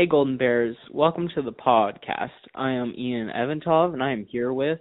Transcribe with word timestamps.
Hey, 0.00 0.06
Golden 0.06 0.38
Bears. 0.38 0.78
Welcome 0.90 1.28
to 1.34 1.42
the 1.42 1.52
podcast. 1.52 2.30
I 2.54 2.70
am 2.70 2.94
Ian 2.96 3.28
Evantov, 3.36 3.92
and 3.92 4.02
I 4.02 4.12
am 4.12 4.24
here 4.24 4.50
with 4.50 4.78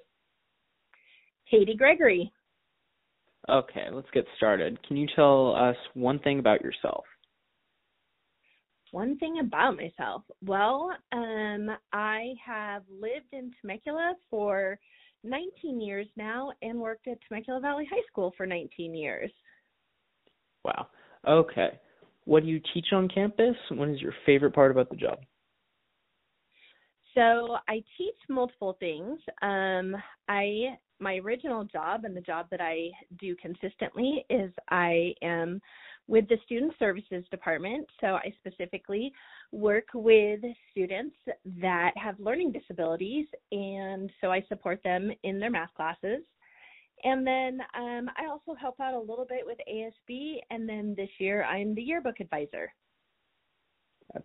Katie 1.51 1.75
Gregory. 1.75 2.31
Okay, 3.49 3.87
let's 3.91 4.07
get 4.13 4.23
started. 4.37 4.81
Can 4.87 4.95
you 4.95 5.09
tell 5.17 5.53
us 5.57 5.75
one 5.93 6.19
thing 6.19 6.39
about 6.39 6.61
yourself? 6.61 7.03
One 8.91 9.17
thing 9.17 9.39
about 9.41 9.75
myself. 9.75 10.23
Well, 10.41 10.89
um, 11.11 11.69
I 11.91 12.27
have 12.45 12.83
lived 12.89 13.33
in 13.33 13.51
Temecula 13.59 14.13
for 14.29 14.79
19 15.25 15.81
years 15.81 16.07
now 16.15 16.53
and 16.61 16.79
worked 16.79 17.09
at 17.09 17.17
Temecula 17.27 17.59
Valley 17.59 17.89
High 17.91 18.07
School 18.09 18.33
for 18.37 18.45
19 18.45 18.95
years. 18.95 19.31
Wow. 20.63 20.87
Okay. 21.27 21.71
What 22.29 22.43
do 22.43 22.49
you 22.49 22.61
teach 22.75 22.93
on 22.93 23.07
campus? 23.07 23.55
What 23.71 23.89
is 23.89 23.99
your 23.99 24.13
favorite 24.23 24.53
part 24.53 24.69
about 24.69 24.91
the 24.91 24.95
job? 24.95 25.17
So 27.15 27.57
I 27.67 27.83
teach 27.97 28.17
multiple 28.29 28.77
things. 28.79 29.19
Um, 29.41 29.95
I 30.27 30.77
my 30.99 31.15
original 31.15 31.63
job 31.63 32.05
and 32.05 32.15
the 32.15 32.21
job 32.21 32.45
that 32.51 32.61
I 32.61 32.91
do 33.19 33.35
consistently 33.37 34.25
is 34.29 34.51
I 34.69 35.15
am 35.23 35.59
with 36.07 36.29
the 36.29 36.37
student 36.45 36.73
services 36.77 37.23
department. 37.31 37.87
So 37.99 38.07
I 38.09 38.31
specifically 38.37 39.11
work 39.51 39.87
with 39.95 40.41
students 40.69 41.15
that 41.59 41.93
have 41.95 42.19
learning 42.19 42.51
disabilities, 42.51 43.25
and 43.51 44.11
so 44.21 44.31
I 44.31 44.45
support 44.49 44.81
them 44.83 45.11
in 45.23 45.39
their 45.39 45.49
math 45.49 45.73
classes. 45.73 46.21
And 47.03 47.25
then 47.25 47.61
um, 47.77 48.09
I 48.17 48.27
also 48.29 48.55
help 48.59 48.79
out 48.79 48.93
a 48.93 48.99
little 48.99 49.25
bit 49.27 49.45
with 49.45 49.57
ASB, 49.71 50.37
and 50.49 50.67
then 50.67 50.93
this 50.97 51.09
year 51.17 51.43
I'm 51.43 51.73
the 51.75 51.81
yearbook 51.81 52.19
advisor. 52.19 52.71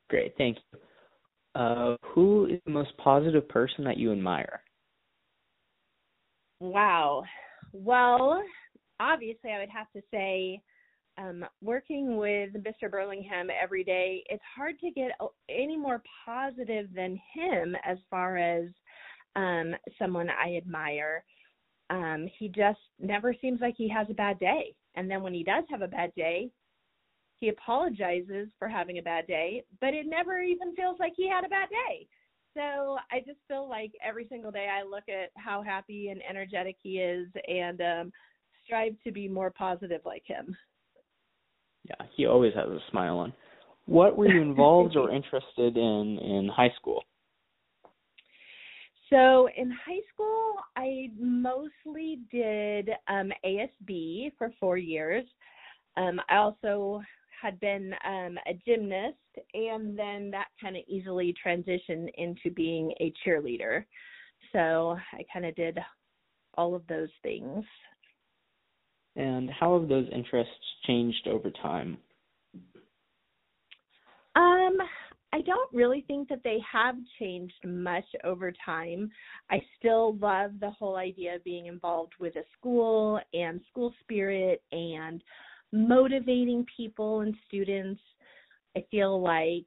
Great, 0.08 0.34
thank 0.38 0.56
you. 0.72 0.78
Uh, 1.54 1.96
who 2.02 2.46
is 2.46 2.60
the 2.64 2.72
most 2.72 2.96
positive 2.96 3.48
person 3.48 3.84
that 3.84 3.96
you 3.96 4.10
admire? 4.10 4.60
Wow. 6.58 7.22
Well, 7.72 8.42
obviously, 8.98 9.50
I 9.50 9.60
would 9.60 9.68
have 9.68 9.90
to 9.92 10.00
say, 10.10 10.60
um, 11.16 11.44
working 11.62 12.16
with 12.16 12.50
Mr. 12.54 12.90
Burlingham 12.90 13.48
every 13.50 13.84
day, 13.84 14.24
it's 14.28 14.42
hard 14.56 14.80
to 14.80 14.90
get 14.90 15.12
any 15.48 15.76
more 15.76 16.02
positive 16.24 16.88
than 16.92 17.20
him 17.32 17.76
as 17.84 17.98
far 18.10 18.36
as 18.36 18.64
um, 19.36 19.74
someone 19.98 20.28
I 20.28 20.56
admire 20.56 21.24
um 21.94 22.28
he 22.38 22.48
just 22.48 22.80
never 23.00 23.34
seems 23.40 23.60
like 23.60 23.74
he 23.76 23.88
has 23.88 24.06
a 24.10 24.14
bad 24.14 24.38
day. 24.38 24.74
And 24.96 25.10
then 25.10 25.22
when 25.22 25.34
he 25.34 25.42
does 25.42 25.64
have 25.70 25.82
a 25.82 25.88
bad 25.88 26.12
day 26.16 26.50
he 27.40 27.48
apologizes 27.48 28.48
for 28.58 28.68
having 28.68 28.98
a 28.98 29.02
bad 29.02 29.26
day 29.26 29.64
but 29.80 29.92
it 29.94 30.06
never 30.06 30.40
even 30.40 30.74
feels 30.74 30.96
like 30.98 31.12
he 31.16 31.28
had 31.28 31.44
a 31.44 31.48
bad 31.48 31.68
day. 31.70 32.06
So 32.54 32.98
i 33.10 33.18
just 33.26 33.38
feel 33.48 33.68
like 33.68 33.92
every 34.06 34.26
single 34.28 34.50
day 34.50 34.68
i 34.70 34.82
look 34.84 35.08
at 35.08 35.30
how 35.36 35.62
happy 35.62 36.08
and 36.08 36.20
energetic 36.28 36.76
he 36.82 36.98
is 36.98 37.28
and 37.48 37.80
um 37.80 38.12
strive 38.64 38.94
to 39.04 39.12
be 39.12 39.28
more 39.28 39.50
positive 39.50 40.00
like 40.04 40.22
him. 40.26 40.56
Yeah 41.88 42.06
he 42.16 42.26
always 42.26 42.54
has 42.54 42.68
a 42.68 42.78
smile 42.90 43.18
on. 43.18 43.32
What 43.86 44.16
were 44.16 44.28
you 44.28 44.42
involved 44.50 44.96
or 44.96 45.10
interested 45.20 45.76
in 45.76 46.18
in 46.18 46.50
high 46.54 46.72
school 46.76 47.02
so 49.14 49.48
in 49.56 49.70
high 49.70 50.00
school, 50.12 50.54
I 50.76 51.10
mostly 51.16 52.18
did 52.32 52.90
um, 53.06 53.30
ASB 53.44 54.32
for 54.36 54.50
four 54.58 54.76
years. 54.76 55.24
Um, 55.96 56.20
I 56.28 56.36
also 56.38 57.00
had 57.40 57.60
been 57.60 57.94
um, 58.04 58.36
a 58.48 58.54
gymnast, 58.66 59.16
and 59.54 59.96
then 59.96 60.32
that 60.32 60.48
kind 60.60 60.76
of 60.76 60.82
easily 60.88 61.32
transitioned 61.46 62.08
into 62.18 62.50
being 62.56 62.92
a 63.00 63.12
cheerleader. 63.24 63.84
So 64.52 64.96
I 65.12 65.24
kind 65.32 65.46
of 65.46 65.54
did 65.54 65.78
all 66.54 66.74
of 66.74 66.84
those 66.88 67.10
things. 67.22 67.64
And 69.14 69.48
how 69.48 69.78
have 69.78 69.88
those 69.88 70.08
interests 70.12 70.52
changed 70.88 71.28
over 71.28 71.50
time? 71.62 71.98
Um, 74.34 74.76
I 75.34 75.40
don't 75.40 75.72
really 75.72 76.04
think 76.06 76.28
that 76.28 76.42
they 76.44 76.58
have 76.72 76.94
changed 77.18 77.58
much 77.66 78.04
over 78.22 78.52
time. 78.64 79.10
I 79.50 79.60
still 79.76 80.16
love 80.18 80.52
the 80.60 80.70
whole 80.70 80.94
idea 80.94 81.34
of 81.34 81.42
being 81.42 81.66
involved 81.66 82.12
with 82.20 82.36
a 82.36 82.44
school 82.56 83.18
and 83.32 83.60
school 83.68 83.92
spirit 84.00 84.62
and 84.70 85.20
motivating 85.72 86.64
people 86.76 87.22
and 87.22 87.34
students. 87.48 88.00
I 88.76 88.84
feel 88.92 89.20
like 89.20 89.66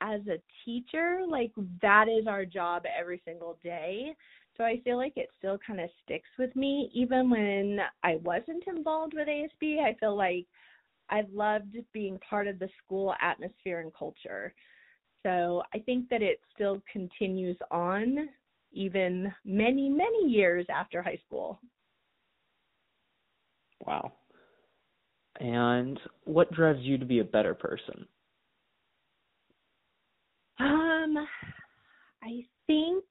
as 0.00 0.20
a 0.28 0.38
teacher, 0.64 1.22
like 1.28 1.50
that 1.82 2.06
is 2.08 2.28
our 2.28 2.44
job 2.44 2.84
every 2.86 3.20
single 3.24 3.58
day. 3.64 4.14
So 4.56 4.62
I 4.62 4.80
feel 4.84 4.96
like 4.96 5.14
it 5.16 5.28
still 5.38 5.58
kind 5.66 5.80
of 5.80 5.90
sticks 6.04 6.30
with 6.38 6.54
me. 6.54 6.88
Even 6.94 7.30
when 7.30 7.80
I 8.04 8.20
wasn't 8.22 8.62
involved 8.68 9.14
with 9.16 9.26
ASB, 9.26 9.80
I 9.80 9.96
feel 9.98 10.16
like 10.16 10.46
I 11.10 11.24
loved 11.32 11.76
being 11.92 12.18
part 12.28 12.46
of 12.46 12.58
the 12.58 12.68
school 12.84 13.14
atmosphere 13.20 13.80
and 13.80 13.92
culture. 13.94 14.54
So 15.24 15.62
I 15.74 15.78
think 15.78 16.08
that 16.10 16.22
it 16.22 16.40
still 16.54 16.82
continues 16.92 17.56
on 17.70 18.28
even 18.72 19.32
many, 19.44 19.88
many 19.88 20.28
years 20.28 20.66
after 20.68 21.02
high 21.02 21.18
school. 21.26 21.60
Wow. 23.86 24.12
And 25.40 25.98
what 26.24 26.52
drives 26.52 26.80
you 26.82 26.98
to 26.98 27.04
be 27.04 27.20
a 27.20 27.24
better 27.24 27.54
person? 27.54 28.06
Um, 30.60 31.16
I 32.22 32.44
think 32.66 33.04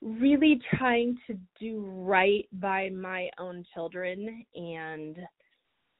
really 0.00 0.60
trying 0.76 1.16
to 1.26 1.38
do 1.60 1.84
right 1.84 2.48
by 2.52 2.88
my 2.90 3.28
own 3.38 3.64
children 3.74 4.44
and 4.54 5.16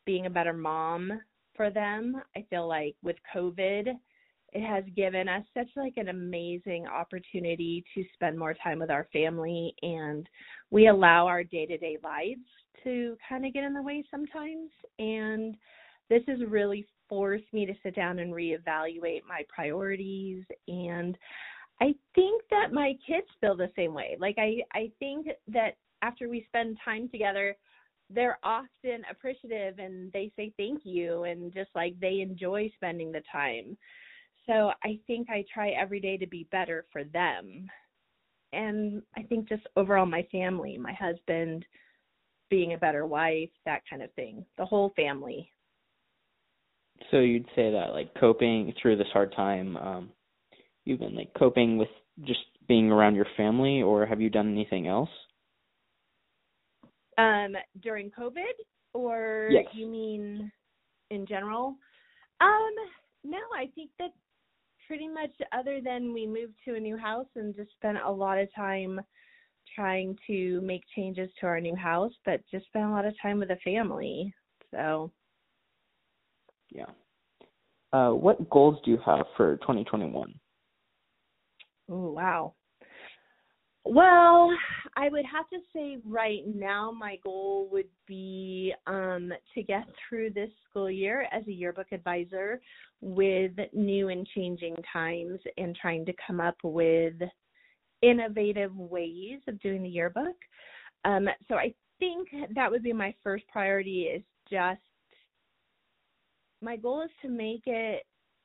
being 0.09 0.25
a 0.25 0.31
better 0.31 0.55
mom 0.55 1.21
for 1.55 1.69
them. 1.69 2.23
I 2.35 2.43
feel 2.49 2.67
like 2.67 2.97
with 3.03 3.17
COVID, 3.37 3.89
it 4.55 4.67
has 4.67 4.83
given 4.97 5.29
us 5.29 5.45
such 5.53 5.69
like 5.77 5.99
an 5.99 6.09
amazing 6.09 6.87
opportunity 6.87 7.85
to 7.95 8.03
spend 8.15 8.39
more 8.39 8.55
time 8.55 8.79
with 8.79 8.91
our 8.91 9.07
family 9.13 9.75
and 9.83 10.27
we 10.71 10.89
allow 10.89 11.27
our 11.27 11.45
day-to-day 11.45 11.99
lives 12.03 12.41
to 12.85 13.19
kind 13.29 13.45
of 13.45 13.53
get 13.53 13.65
in 13.65 13.75
the 13.75 13.83
way 13.83 14.03
sometimes 14.11 14.71
and 14.99 15.55
this 16.09 16.23
has 16.27 16.39
really 16.49 16.87
forced 17.07 17.53
me 17.53 17.67
to 17.67 17.75
sit 17.83 17.95
down 17.95 18.19
and 18.19 18.33
reevaluate 18.33 19.21
my 19.29 19.43
priorities 19.55 20.43
and 20.69 21.19
I 21.83 21.95
think 22.15 22.45
that 22.51 22.73
my 22.73 22.95
kids 23.07 23.27
feel 23.43 23.59
the 23.59 23.71
same 23.77 23.93
way. 23.93 24.17
Like 24.19 24.37
I 24.39 24.61
I 24.73 24.91
think 25.01 25.27
that 25.49 25.77
after 26.01 26.31
we 26.31 26.47
spend 26.49 26.79
time 26.83 27.11
together, 27.11 27.55
they're 28.11 28.39
often 28.43 29.03
appreciative 29.11 29.79
and 29.79 30.11
they 30.13 30.33
say 30.37 30.53
thank 30.57 30.83
you 30.85 31.25
and 31.25 31.53
just 31.53 31.71
like 31.75 31.99
they 32.01 32.21
enjoy 32.21 32.71
spending 32.77 33.13
the 33.13 33.23
time. 33.31 33.77
So 34.47 34.73
I 34.83 34.99
think 35.07 35.29
I 35.29 35.45
try 35.53 35.71
every 35.71 36.01
day 36.01 36.17
to 36.17 36.27
be 36.27 36.49
better 36.51 36.87
for 36.91 37.05
them. 37.05 37.69
And 38.53 39.03
I 39.17 39.23
think 39.23 39.49
just 39.49 39.63
overall 39.77 40.07
my 40.07 40.27
family, 40.33 40.79
my 40.79 40.95
husband, 40.95 41.67
being 42.49 42.73
a 42.73 42.79
better 42.79 43.05
wife, 43.05 43.51
that 43.67 43.83
kind 43.89 44.03
of 44.03 44.13
thing. 44.15 44.45
The 44.57 44.65
whole 44.65 44.93
family. 44.97 45.51
So 47.11 47.21
you'd 47.21 47.47
say 47.55 47.71
that 47.73 47.93
like 47.93 48.15
coping 48.19 48.73
through 48.81 48.97
this 48.97 49.07
hard 49.13 49.35
time, 49.37 49.77
um 49.77 50.11
you've 50.85 51.01
been 51.01 51.15
like 51.15 51.35
coping 51.39 51.77
with 51.77 51.89
just 52.25 52.41
being 52.67 52.91
around 52.91 53.15
your 53.15 53.27
family 53.37 53.83
or 53.83 54.07
have 54.07 54.21
you 54.21 54.31
done 54.31 54.51
anything 54.51 54.87
else? 54.87 55.11
Um, 57.19 57.57
during 57.83 58.11
COVID, 58.11 58.55
or 58.95 59.49
yes. 59.51 59.67
you 59.73 59.89
mean 59.89 60.51
in 61.11 61.27
general? 61.27 61.77
Um, 62.41 62.75
no, 63.25 63.39
I 63.57 63.67
think 63.75 63.91
that 63.99 64.11
pretty 64.87 65.09
much 65.09 65.33
other 65.53 65.81
than 65.85 66.13
we 66.13 66.27
moved 66.27 66.55
to 66.65 66.77
a 66.77 66.81
new 66.81 66.97
house 66.97 67.27
and 67.37 67.55
just 67.55 67.73
spent 67.73 67.99
a 68.05 68.11
lot 68.11 68.39
of 68.39 68.49
time 68.55 69.01
trying 69.75 70.17
to 70.27 70.61
make 70.63 70.83
changes 70.95 71.29
to 71.41 71.47
our 71.47 71.61
new 71.61 71.77
house, 71.77 72.13
but 72.25 72.41
just 72.51 72.67
spent 72.67 72.87
a 72.87 72.91
lot 72.91 73.05
of 73.05 73.15
time 73.21 73.39
with 73.39 73.49
the 73.49 73.59
family. 73.65 74.33
So 74.71 75.13
yeah. 76.71 76.87
Uh, 77.93 78.11
what 78.11 78.49
goals 78.51 78.79
do 78.85 78.91
you 78.91 78.99
have 79.05 79.27
for 79.37 79.57
2021? 79.59 80.35
Oh 81.91 82.11
wow. 82.11 82.55
Well, 83.91 84.51
I 84.99 85.09
would 85.09 85.25
have 85.25 85.49
to 85.49 85.61
say 85.73 85.97
right 86.05 86.43
now 86.47 86.91
my 86.93 87.17
goal 87.25 87.71
would 87.73 87.89
be 88.07 88.75
um, 88.87 89.33
to 89.55 89.63
get 89.63 89.87
through 90.07 90.29
this 90.31 90.51
school 90.69 90.91
year 90.91 91.27
as 91.33 91.43
a 91.49 91.53
yearbook 91.53 91.87
advisor 91.93 92.61
with 93.01 93.53
new 93.73 94.11
and 94.11 94.29
changing 94.35 94.77
times 94.93 95.41
and 95.57 95.75
trying 95.75 96.05
to 96.05 96.13
come 96.27 96.39
up 96.39 96.57
with 96.63 97.15
innovative 98.03 98.77
ways 98.77 99.41
of 99.49 99.59
doing 99.63 99.83
the 99.83 99.89
yearbook. 99.89 100.37
Um, 101.07 101.27
so 101.49 101.55
I 101.55 101.73
think 101.99 102.29
that 102.55 102.71
would 102.71 102.83
be 102.83 102.93
my 102.93 103.15
first 103.25 103.45
priority 103.51 104.03
is 104.03 104.23
just 104.51 104.83
my 106.61 106.77
goal 106.77 107.01
is 107.01 107.11
to 107.23 107.31
make 107.31 107.63
it 107.65 108.03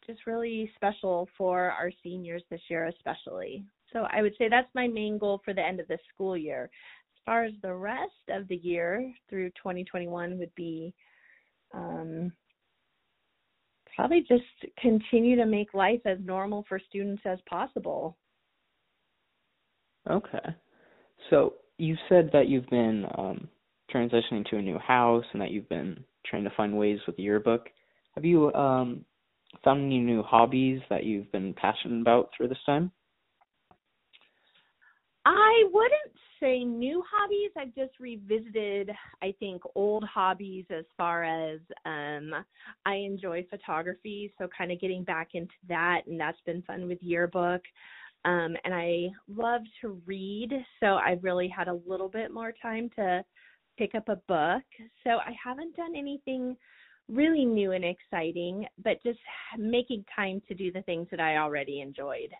just 0.07 0.25
really 0.25 0.71
special 0.77 1.27
for 1.37 1.71
our 1.71 1.91
seniors 2.01 2.43
this 2.49 2.61
year, 2.69 2.85
especially. 2.85 3.65
So 3.93 4.07
I 4.11 4.21
would 4.21 4.33
say 4.37 4.49
that's 4.49 4.69
my 4.73 4.87
main 4.87 5.17
goal 5.17 5.41
for 5.45 5.53
the 5.53 5.61
end 5.61 5.79
of 5.79 5.87
the 5.87 5.97
school 6.13 6.35
year. 6.35 6.63
As 6.63 7.21
far 7.25 7.45
as 7.45 7.53
the 7.61 7.73
rest 7.73 8.11
of 8.29 8.47
the 8.47 8.57
year 8.57 9.13
through 9.29 9.49
2021 9.51 10.37
would 10.37 10.53
be 10.55 10.93
um, 11.73 12.31
probably 13.95 14.21
just 14.21 14.43
continue 14.79 15.35
to 15.35 15.45
make 15.45 15.73
life 15.73 16.01
as 16.05 16.17
normal 16.23 16.65
for 16.67 16.79
students 16.89 17.21
as 17.25 17.39
possible. 17.47 18.17
Okay. 20.09 20.55
So 21.29 21.53
you 21.77 21.95
said 22.09 22.29
that 22.33 22.47
you've 22.47 22.69
been 22.69 23.05
um, 23.17 23.47
transitioning 23.93 24.45
to 24.49 24.57
a 24.57 24.61
new 24.61 24.79
house 24.79 25.23
and 25.31 25.41
that 25.41 25.51
you've 25.51 25.69
been 25.69 26.03
trying 26.25 26.43
to 26.43 26.51
find 26.57 26.77
ways 26.77 26.99
with 27.07 27.15
the 27.15 27.23
yearbook. 27.23 27.69
Have 28.15 28.25
you 28.25 28.53
um, 28.53 29.05
found 29.63 29.85
any 29.85 29.99
new 29.99 30.23
hobbies 30.23 30.81
that 30.89 31.03
you've 31.03 31.31
been 31.31 31.53
passionate 31.53 32.01
about 32.01 32.29
through 32.35 32.49
this 32.49 32.57
time? 32.65 32.91
I 35.25 35.63
wouldn't 35.71 36.13
say 36.39 36.63
new 36.65 37.01
hobbies. 37.09 37.51
I've 37.57 37.73
just 37.75 37.97
revisited, 37.99 38.91
I 39.21 39.33
think, 39.39 39.61
old 39.75 40.03
hobbies 40.03 40.65
as 40.69 40.83
far 40.97 41.23
as 41.23 41.59
um 41.85 42.33
I 42.85 42.95
enjoy 42.95 43.45
photography, 43.49 44.33
so 44.37 44.47
kind 44.55 44.71
of 44.71 44.81
getting 44.81 45.03
back 45.03 45.29
into 45.33 45.53
that 45.69 46.01
and 46.07 46.19
that's 46.19 46.41
been 46.45 46.61
fun 46.63 46.87
with 46.87 47.01
yearbook. 47.01 47.61
Um 48.25 48.57
and 48.65 48.73
I 48.73 49.09
love 49.29 49.61
to 49.81 50.01
read, 50.05 50.51
so 50.81 50.95
I've 50.95 51.23
really 51.23 51.47
had 51.47 51.69
a 51.69 51.79
little 51.87 52.09
bit 52.09 52.33
more 52.33 52.53
time 52.61 52.89
to 52.97 53.23
pick 53.77 53.95
up 53.95 54.09
a 54.09 54.17
book. 54.27 54.63
So 55.05 55.11
I 55.11 55.33
haven't 55.41 55.75
done 55.75 55.95
anything 55.95 56.57
really 57.09 57.45
new 57.45 57.71
and 57.71 57.85
exciting, 57.85 58.65
but 58.83 59.01
just 59.03 59.19
making 59.57 60.05
time 60.13 60.41
to 60.47 60.53
do 60.53 60.71
the 60.71 60.81
things 60.83 61.07
that 61.11 61.19
I 61.19 61.37
already 61.37 61.81
enjoyed. 61.81 62.31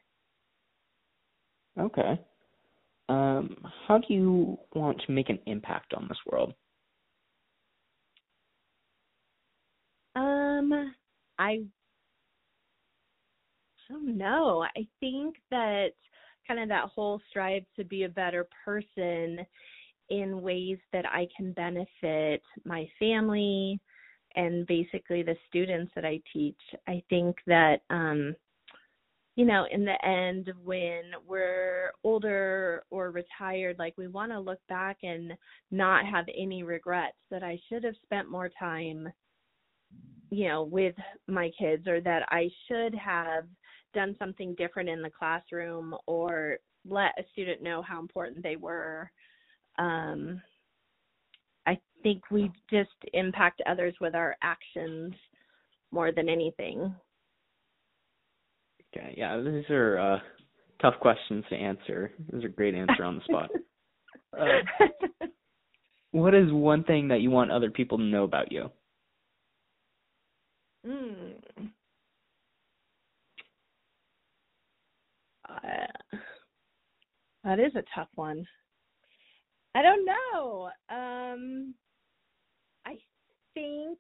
Okay. 1.80 2.20
Um, 3.10 3.58
how 3.88 3.98
do 3.98 4.14
you 4.14 4.58
want 4.74 5.02
to 5.06 5.12
make 5.12 5.30
an 5.30 5.40
impact 5.46 5.94
on 5.94 6.08
this 6.08 6.18
world? 6.26 6.54
Um, 10.16 10.94
I 11.38 11.64
don't 13.90 14.18
know. 14.18 14.66
I 14.76 14.88
think 15.00 15.36
that 15.52 15.90
kind 16.48 16.60
of 16.60 16.70
that 16.70 16.90
whole 16.94 17.22
strive 17.30 17.64
to 17.76 17.84
be 17.84 18.04
a 18.04 18.10
better 18.10 18.48
person 18.66 19.46
in 20.10 20.42
ways 20.42 20.78
that 20.92 21.06
I 21.06 21.28
can 21.36 21.54
benefit 21.54 22.42
my 22.66 22.88
family 23.00 23.80
and 24.36 24.66
basically 24.68 25.24
the 25.24 25.36
students 25.48 25.92
that 25.96 26.06
I 26.06 26.20
teach. 26.32 26.60
I 26.88 27.02
think 27.10 27.36
that 27.48 27.82
um 27.90 28.36
you 29.36 29.46
know, 29.46 29.66
in 29.72 29.84
the 29.84 30.06
end, 30.06 30.52
when 30.64 31.02
we're 31.28 31.92
older 32.04 32.84
or 32.92 33.10
retired, 33.12 33.78
like 33.80 33.96
we 33.98 34.08
want 34.08 34.32
to 34.32 34.40
look 34.40 34.60
back 34.70 34.98
and 35.02 35.34
not 35.72 36.06
have 36.06 36.26
any 36.38 36.62
regrets 36.62 37.18
that 37.32 37.42
I 37.42 37.60
should 37.68 37.84
have 37.84 37.96
spent 38.04 38.30
more 38.30 38.50
time, 38.60 39.10
you 40.30 40.48
know, 40.48 40.64
with 40.64 40.96
my 41.28 41.50
kids 41.58 41.88
or 41.88 42.00
that 42.02 42.28
I 42.30 42.50
should 42.68 42.94
have 42.94 43.46
done 43.96 44.16
something 44.20 44.54
different 44.56 44.90
in 44.90 45.02
the 45.02 45.10
classroom 45.10 45.96
or 46.06 46.58
let 46.88 47.14
a 47.18 47.24
student 47.32 47.64
know 47.64 47.82
how 47.82 48.00
important 48.00 48.44
they 48.44 48.56
were. 48.56 49.10
Um, 49.80 50.42
I 51.66 51.80
think 52.04 52.30
we 52.30 52.52
just 52.70 52.90
impact 53.14 53.62
others 53.66 53.96
with 54.00 54.14
our 54.14 54.36
actions 54.44 55.14
more 55.92 56.12
than 56.12 56.30
anything. 56.30 56.94
Okay, 58.96 59.16
yeah, 59.18 59.40
these 59.42 59.70
are 59.70 59.98
uh, 59.98 60.20
tough 60.82 60.96
questions 61.00 61.44
to 61.50 61.56
answer. 61.56 62.12
These 62.32 62.44
are 62.44 62.50
great 62.50 62.76
answer 62.76 63.04
on 63.04 63.16
the 63.16 63.24
spot. 63.24 63.50
uh, 64.40 65.26
what 66.12 66.36
is 66.36 66.52
one 66.52 66.84
thing 66.84 67.08
that 67.08 67.22
you 67.22 67.32
want 67.32 67.52
other 67.52 67.72
people 67.72 67.98
to 67.98 68.04
know 68.04 68.24
about 68.24 68.52
you? 68.52 68.70
Mm. 70.86 71.34
Uh, 75.50 76.20
that 77.44 77.60
is 77.60 77.74
a 77.76 77.84
tough 77.96 78.10
one. 78.16 78.46
I 79.76 79.82
don't 79.82 80.06
know. 80.06 80.70
Um, 80.90 81.74
I 82.86 82.98
think 83.56 83.98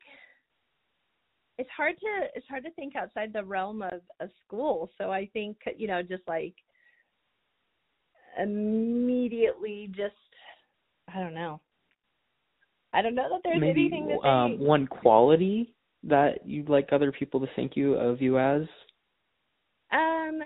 it's 1.58 1.70
hard 1.76 1.96
to 2.00 2.28
it's 2.36 2.48
hard 2.48 2.64
to 2.64 2.72
think 2.72 2.96
outside 2.96 3.32
the 3.34 3.44
realm 3.44 3.82
of 3.82 4.02
a 4.20 4.28
school. 4.46 4.90
So 4.98 5.12
I 5.12 5.30
think 5.34 5.58
you 5.78 5.88
know 5.88 6.02
just 6.02 6.24
like 6.28 6.56
immediately 8.42 9.90
just 9.96 10.16
I 11.14 11.20
don't 11.20 11.34
know. 11.34 11.62
I 12.94 13.02
don't 13.02 13.16
know 13.16 13.28
that 13.30 13.42
there's 13.44 13.60
Maybe, 13.60 13.82
anything 13.82 14.08
to 14.22 14.28
um, 14.28 14.60
one 14.60 14.88
quality 14.88 15.74
that 16.04 16.46
you'd 16.46 16.70
like 16.70 16.90
other 16.92 17.12
people 17.12 17.40
to 17.40 17.48
think 17.56 17.76
you 17.76 17.96
of 17.96 18.22
you 18.22 18.40
as. 18.40 18.64
Um. 19.92 20.40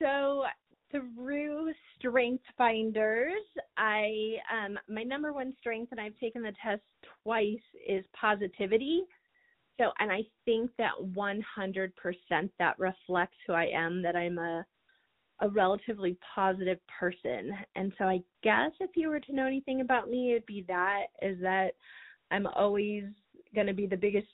So 0.00 0.44
through 0.90 1.72
Strength 1.98 2.44
Finders, 2.58 3.42
I 3.78 4.36
um 4.52 4.78
my 4.88 5.02
number 5.02 5.32
one 5.32 5.54
strength, 5.58 5.92
and 5.92 6.00
I've 6.00 6.18
taken 6.18 6.42
the 6.42 6.52
test 6.62 6.82
twice, 7.22 7.56
is 7.88 8.04
positivity. 8.18 9.04
So, 9.78 9.90
and 9.98 10.10
I 10.10 10.22
think 10.44 10.70
that 10.78 10.92
100% 11.00 12.50
that 12.58 12.78
reflects 12.78 13.36
who 13.46 13.52
I 13.52 13.66
am, 13.66 14.02
that 14.02 14.16
I'm 14.16 14.38
a 14.38 14.64
a 15.40 15.48
relatively 15.48 16.16
positive 16.34 16.78
person. 16.98 17.52
And 17.74 17.92
so 17.98 18.04
I 18.04 18.20
guess 18.42 18.70
if 18.80 18.90
you 18.94 19.08
were 19.08 19.20
to 19.20 19.34
know 19.34 19.46
anything 19.46 19.80
about 19.80 20.08
me, 20.08 20.32
it'd 20.32 20.46
be 20.46 20.64
that 20.68 21.06
is 21.22 21.40
that 21.40 21.72
I'm 22.30 22.46
always 22.46 23.04
going 23.54 23.66
to 23.66 23.74
be 23.74 23.86
the 23.86 23.96
biggest 23.96 24.28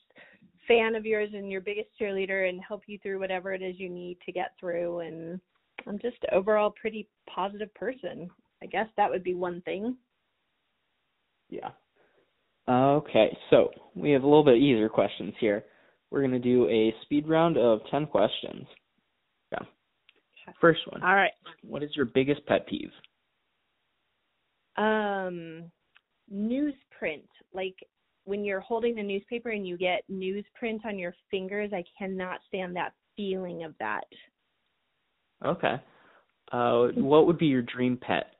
fan 0.69 0.95
of 0.95 1.07
yours 1.07 1.31
and 1.33 1.51
your 1.51 1.63
biggest 1.63 1.89
cheerleader 2.01 2.49
and 2.49 2.61
help 2.67 2.83
you 2.87 2.99
through 3.03 3.19
whatever 3.19 3.53
it 3.53 3.63
is 3.63 3.77
you 3.79 3.89
need 3.89 4.19
to 4.27 4.33
get 4.33 4.53
through 4.61 5.01
and 5.01 5.41
I'm 5.87 5.99
just 5.99 6.19
overall 6.33 6.75
pretty 6.79 7.09
positive 7.29 7.73
person. 7.75 8.31
I 8.63 8.67
guess 8.67 8.87
that 8.97 9.11
would 9.11 9.25
be 9.25 9.35
one 9.35 9.63
thing. 9.63 9.97
Yeah. 11.49 11.71
Okay, 12.71 13.37
so 13.51 13.71
we 13.97 14.13
have 14.13 14.23
a 14.23 14.27
little 14.27 14.45
bit 14.45 14.59
easier 14.59 14.89
questions 14.89 15.35
here. 15.41 15.65
We're 16.11 16.21
going 16.21 16.31
to 16.33 16.39
do 16.39 16.69
a 16.69 16.95
speed 17.03 17.29
round 17.29 17.57
of 17.57 17.81
10 17.91 18.07
questions. 18.07 18.67
Yeah. 19.51 19.67
First 20.61 20.81
one. 20.91 21.03
All 21.03 21.15
right. 21.15 21.33
What 21.63 21.83
is 21.83 21.91
your 21.97 22.07
biggest 22.07 22.45
pet 22.47 22.67
peeve? 22.69 22.91
Um 24.77 25.65
newsprint. 26.33 27.27
Like 27.53 27.75
when 28.25 28.45
you're 28.45 28.61
holding 28.61 28.95
the 28.95 29.03
newspaper 29.03 29.51
and 29.51 29.67
you 29.67 29.77
get 29.77 30.05
newsprint 30.11 30.85
on 30.85 30.99
your 30.99 31.15
fingers, 31.31 31.73
I 31.73 31.83
cannot 31.99 32.39
stand 32.47 32.77
that 32.77 32.93
feeling 33.17 33.65
of 33.65 33.75
that. 33.81 34.05
Okay. 35.45 35.75
Uh 36.53 36.89
what 36.95 37.27
would 37.27 37.39
be 37.39 37.47
your 37.47 37.63
dream 37.63 37.99
pet? 38.01 38.33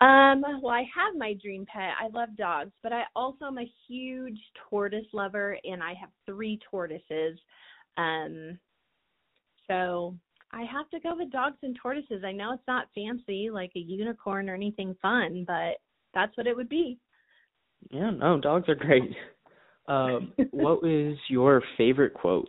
Um, 0.00 0.42
well, 0.62 0.74
I 0.74 0.84
have 0.94 1.16
my 1.16 1.34
dream 1.42 1.64
pet. 1.66 1.92
I 2.00 2.08
love 2.12 2.36
dogs, 2.36 2.72
but 2.82 2.92
I 2.92 3.04
also 3.14 3.46
am 3.46 3.58
a 3.58 3.70
huge 3.88 4.38
tortoise 4.68 5.06
lover 5.12 5.58
and 5.64 5.82
I 5.82 5.94
have 5.94 6.10
three 6.26 6.58
tortoises. 6.70 7.38
Um 7.96 8.58
so 9.68 10.14
I 10.52 10.62
have 10.64 10.88
to 10.90 11.00
go 11.00 11.16
with 11.16 11.30
dogs 11.30 11.56
and 11.62 11.76
tortoises. 11.80 12.24
I 12.24 12.32
know 12.32 12.52
it's 12.52 12.62
not 12.68 12.88
fancy 12.94 13.50
like 13.50 13.72
a 13.74 13.80
unicorn 13.80 14.48
or 14.48 14.54
anything 14.54 14.94
fun, 15.02 15.44
but 15.46 15.78
that's 16.14 16.36
what 16.36 16.46
it 16.46 16.56
would 16.56 16.68
be. 16.68 16.98
Yeah, 17.90 18.10
no, 18.10 18.38
dogs 18.40 18.68
are 18.68 18.74
great. 18.74 19.14
Um, 19.88 20.32
what 20.52 20.88
is 20.88 21.16
your 21.28 21.62
favorite 21.76 22.14
quote? 22.14 22.48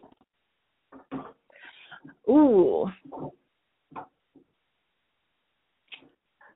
Ooh, 2.30 2.90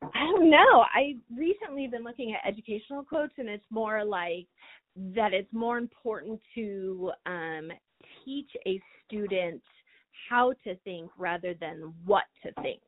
I 0.01 0.25
don't 0.25 0.49
know. 0.49 0.83
I 0.93 1.15
recently 1.35 1.87
been 1.87 2.03
looking 2.03 2.33
at 2.33 2.47
educational 2.47 3.03
quotes 3.03 3.33
and 3.37 3.47
it's 3.47 3.65
more 3.69 4.03
like 4.03 4.47
that 5.15 5.33
it's 5.33 5.51
more 5.53 5.77
important 5.77 6.39
to 6.55 7.11
um 7.25 7.71
teach 8.25 8.49
a 8.67 8.81
student 9.05 9.61
how 10.29 10.53
to 10.63 10.75
think 10.83 11.09
rather 11.17 11.53
than 11.59 11.93
what 12.05 12.23
to 12.43 12.51
think. 12.61 12.81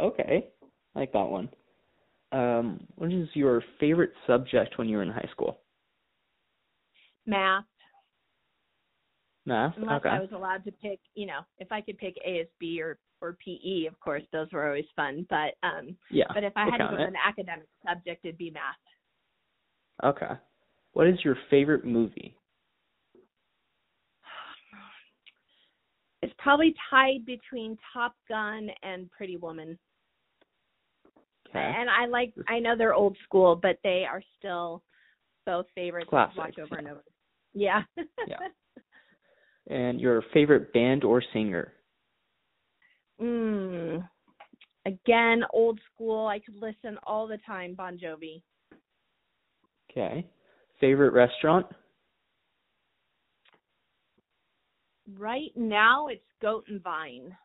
Okay. 0.00 0.46
I 0.94 0.98
like 0.98 1.12
that 1.12 1.28
one. 1.28 1.48
Um, 2.32 2.86
what 2.96 3.12
is 3.12 3.28
your 3.34 3.62
favorite 3.78 4.12
subject 4.26 4.78
when 4.78 4.88
you 4.88 4.96
were 4.96 5.02
in 5.02 5.10
high 5.10 5.28
school? 5.30 5.60
Math. 7.26 7.64
No. 9.46 9.72
Unless 9.76 10.00
okay. 10.00 10.08
I 10.08 10.20
was 10.20 10.30
allowed 10.34 10.64
to 10.64 10.72
pick, 10.72 10.98
you 11.14 11.26
know, 11.26 11.40
if 11.58 11.70
I 11.70 11.80
could 11.80 11.96
pick 11.98 12.16
ASB 12.28 12.80
or 12.80 12.98
or 13.22 13.38
PE, 13.42 13.86
of 13.86 13.98
course, 14.00 14.22
those 14.32 14.48
were 14.52 14.66
always 14.66 14.84
fun. 14.94 15.26
But 15.30 15.54
um, 15.62 15.96
yeah. 16.10 16.26
But 16.34 16.44
if 16.44 16.52
I 16.56 16.64
had 16.64 16.78
to 16.78 16.88
go 16.88 16.92
with 16.92 17.08
an 17.08 17.14
academic 17.24 17.68
subject, 17.86 18.24
it'd 18.24 18.36
be 18.36 18.50
math. 18.50 18.62
Okay. 20.04 20.34
What 20.92 21.06
is 21.06 21.18
your 21.24 21.36
favorite 21.48 21.84
movie? 21.84 22.36
It's 26.22 26.34
probably 26.38 26.74
tied 26.90 27.24
between 27.24 27.78
Top 27.92 28.14
Gun 28.28 28.68
and 28.82 29.10
Pretty 29.12 29.36
Woman. 29.36 29.78
Okay. 31.48 31.72
And 31.78 31.88
I 31.88 32.06
like 32.06 32.34
I 32.48 32.58
know 32.58 32.76
they're 32.76 32.94
old 32.94 33.16
school, 33.24 33.54
but 33.54 33.78
they 33.84 34.04
are 34.10 34.22
still 34.38 34.82
both 35.46 35.66
favorites 35.74 36.08
Classics. 36.10 36.34
to 36.34 36.40
watch 36.40 36.58
over 36.58 36.68
yeah. 36.72 36.78
and 36.78 36.88
over. 36.88 37.04
Yeah. 37.54 37.82
yeah. 38.28 38.36
And 39.68 40.00
your 40.00 40.22
favorite 40.32 40.72
band 40.72 41.04
or 41.04 41.22
singer? 41.32 41.72
mm. 43.20 44.08
Again, 44.86 45.42
old 45.52 45.80
school. 45.92 46.26
I 46.28 46.38
could 46.38 46.54
listen 46.54 46.96
all 47.04 47.26
the 47.26 47.38
time. 47.46 47.74
Bon 47.74 47.98
Jovi. 47.98 48.42
Okay. 49.90 50.26
Favorite 50.80 51.12
restaurant? 51.12 51.66
Right 55.18 55.50
now, 55.56 56.08
it's 56.08 56.24
Goat 56.42 56.64
and 56.68 56.82
Vine. 56.82 57.36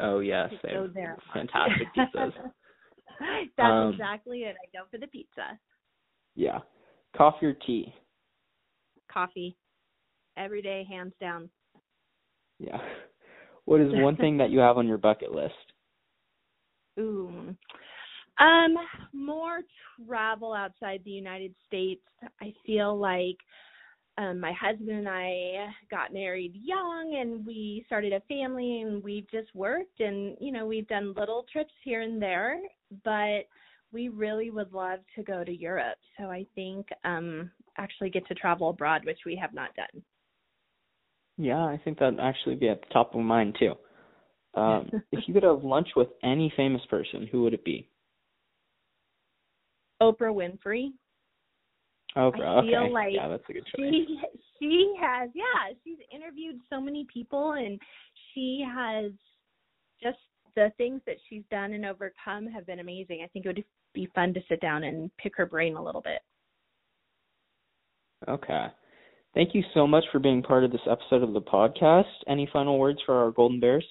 Oh 0.00 0.18
yes, 0.20 0.50
they 0.62 0.70
go 0.70 0.88
there. 0.92 1.16
fantastic 1.34 1.88
pizzas. 1.96 2.32
That's 3.56 3.72
Um, 3.72 3.92
exactly 3.94 4.40
it. 4.42 4.56
I 4.62 4.76
go 4.78 4.84
for 4.90 4.98
the 4.98 5.06
pizza, 5.06 5.58
Yeah. 6.34 6.58
Coffee 7.16 7.46
or 7.46 7.54
tea? 7.54 7.94
coffee, 9.10 9.56
every 10.36 10.62
day, 10.62 10.86
hands 10.88 11.14
down. 11.20 11.48
Yeah. 12.58 12.78
What 13.64 13.80
is 13.80 13.92
one 13.92 14.16
thing 14.16 14.38
that 14.38 14.50
you 14.50 14.60
have 14.60 14.78
on 14.78 14.86
your 14.86 14.98
bucket 14.98 15.32
list? 15.32 15.54
Ooh. 16.98 17.54
Um, 18.38 18.74
more 19.12 19.60
travel 20.06 20.52
outside 20.52 21.00
the 21.04 21.10
United 21.10 21.54
States. 21.66 22.02
I 22.40 22.52
feel 22.64 22.98
like 22.98 23.36
um 24.18 24.40
my 24.40 24.52
husband 24.52 24.90
and 24.90 25.08
I 25.08 25.66
got 25.90 26.12
married 26.12 26.52
young 26.54 27.18
and 27.20 27.44
we 27.44 27.84
started 27.86 28.14
a 28.14 28.20
family 28.20 28.80
and 28.80 29.02
we've 29.02 29.30
just 29.30 29.54
worked 29.54 30.00
and 30.00 30.36
you 30.40 30.52
know, 30.52 30.66
we've 30.66 30.88
done 30.88 31.14
little 31.14 31.44
trips 31.52 31.72
here 31.84 32.02
and 32.02 32.20
there, 32.20 32.58
but 33.04 33.42
we 33.92 34.08
really 34.08 34.50
would 34.50 34.72
love 34.72 35.00
to 35.16 35.22
go 35.22 35.44
to 35.44 35.52
Europe. 35.52 35.98
So 36.18 36.24
I 36.24 36.46
think 36.54 36.88
um 37.04 37.50
actually 37.78 38.10
get 38.10 38.26
to 38.28 38.34
travel 38.34 38.70
abroad, 38.70 39.04
which 39.04 39.20
we 39.26 39.36
have 39.36 39.52
not 39.52 39.74
done. 39.76 40.02
Yeah, 41.38 41.64
I 41.64 41.80
think 41.84 41.98
that'd 41.98 42.20
actually 42.20 42.56
be 42.56 42.68
at 42.68 42.80
the 42.80 42.86
top 42.92 43.14
of 43.14 43.20
mind 43.20 43.56
too. 43.58 43.74
Um, 44.58 44.90
if 45.12 45.24
you 45.26 45.34
could 45.34 45.42
have 45.42 45.64
lunch 45.64 45.88
with 45.96 46.08
any 46.22 46.52
famous 46.56 46.82
person, 46.88 47.28
who 47.30 47.42
would 47.42 47.54
it 47.54 47.64
be? 47.64 47.88
Oprah 50.02 50.32
Winfrey. 50.32 50.92
Oprah. 52.16 52.62
I 52.62 52.66
feel 52.66 52.80
okay. 52.84 52.92
like 52.92 53.12
yeah, 53.12 53.28
that's 53.28 53.42
a 53.48 53.52
good 53.52 53.66
choice. 53.66 53.92
she 53.92 54.18
she 54.58 54.94
has 55.00 55.28
yeah 55.34 55.74
she's 55.84 55.98
interviewed 56.14 56.58
so 56.70 56.80
many 56.80 57.06
people 57.12 57.52
and 57.52 57.78
she 58.32 58.64
has 58.66 59.12
just 60.02 60.18
the 60.54 60.72
things 60.78 61.02
that 61.06 61.16
she's 61.28 61.42
done 61.50 61.74
and 61.74 61.84
overcome 61.84 62.46
have 62.46 62.66
been 62.66 62.80
amazing 62.80 63.20
i 63.22 63.26
think 63.28 63.44
it 63.44 63.48
would 63.48 63.64
be 63.92 64.08
fun 64.14 64.32
to 64.32 64.40
sit 64.48 64.60
down 64.62 64.84
and 64.84 65.10
pick 65.18 65.36
her 65.36 65.44
brain 65.44 65.76
a 65.76 65.82
little 65.82 66.00
bit 66.00 66.22
Okay. 68.28 68.66
Thank 69.36 69.54
you 69.54 69.62
so 69.74 69.86
much 69.86 70.04
for 70.10 70.18
being 70.18 70.42
part 70.42 70.64
of 70.64 70.72
this 70.72 70.80
episode 70.90 71.22
of 71.22 71.34
the 71.34 71.42
podcast. 71.42 72.04
Any 72.26 72.48
final 72.50 72.78
words 72.78 72.98
for 73.04 73.14
our 73.22 73.30
Golden 73.30 73.60
Bears? 73.60 73.84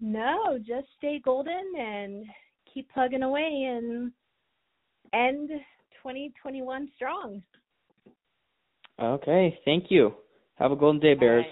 no 0.00 0.58
just 0.58 0.86
stay 0.98 1.20
golden 1.24 1.72
and 1.78 2.26
keep 2.72 2.90
plugging 2.92 3.22
away 3.22 3.40
and 3.68 4.12
end 5.14 5.48
2021 6.02 6.90
strong 6.94 7.40
Okay, 9.00 9.58
thank 9.64 9.84
you. 9.88 10.14
Have 10.56 10.70
a 10.70 10.76
golden 10.76 11.00
day, 11.00 11.14
Bears. 11.14 11.46